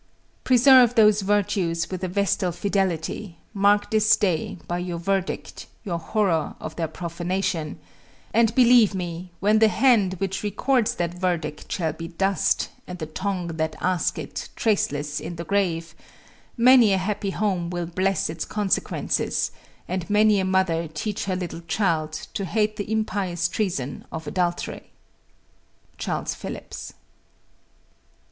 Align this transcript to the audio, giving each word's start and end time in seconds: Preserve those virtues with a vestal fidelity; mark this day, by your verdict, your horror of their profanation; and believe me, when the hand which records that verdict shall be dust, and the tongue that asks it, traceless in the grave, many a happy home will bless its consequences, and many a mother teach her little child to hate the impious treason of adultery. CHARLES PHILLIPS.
Preserve 0.43 0.95
those 0.95 1.21
virtues 1.21 1.91
with 1.91 2.03
a 2.03 2.07
vestal 2.07 2.51
fidelity; 2.51 3.37
mark 3.53 3.91
this 3.91 4.17
day, 4.17 4.57
by 4.67 4.79
your 4.79 4.97
verdict, 4.97 5.67
your 5.83 5.99
horror 5.99 6.55
of 6.59 6.75
their 6.75 6.87
profanation; 6.87 7.79
and 8.33 8.55
believe 8.55 8.95
me, 8.95 9.31
when 9.41 9.59
the 9.59 9.67
hand 9.67 10.15
which 10.15 10.41
records 10.41 10.95
that 10.95 11.13
verdict 11.13 11.71
shall 11.71 11.93
be 11.93 12.07
dust, 12.07 12.69
and 12.87 12.97
the 12.97 13.05
tongue 13.05 13.45
that 13.45 13.75
asks 13.79 14.17
it, 14.17 14.49
traceless 14.55 15.19
in 15.19 15.35
the 15.35 15.43
grave, 15.43 15.93
many 16.57 16.93
a 16.93 16.97
happy 16.97 17.29
home 17.29 17.69
will 17.69 17.85
bless 17.85 18.27
its 18.27 18.43
consequences, 18.43 19.51
and 19.87 20.09
many 20.09 20.39
a 20.39 20.43
mother 20.45 20.87
teach 20.91 21.25
her 21.25 21.35
little 21.35 21.61
child 21.67 22.13
to 22.33 22.45
hate 22.45 22.75
the 22.75 22.91
impious 22.91 23.47
treason 23.47 24.03
of 24.11 24.25
adultery. 24.25 24.89
CHARLES 25.99 26.33
PHILLIPS. 26.33 26.93